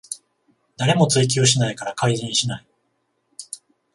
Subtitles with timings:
[0.77, 2.65] 誰も追及しないから改善しない